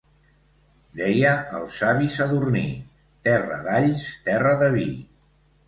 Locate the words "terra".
3.29-3.63, 4.33-4.59